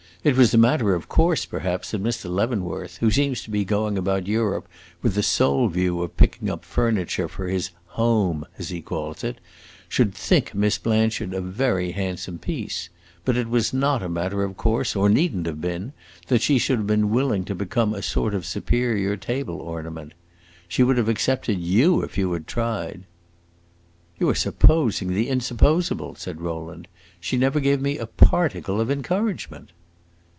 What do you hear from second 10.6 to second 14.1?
Blanchard a very handsome piece; but it was not a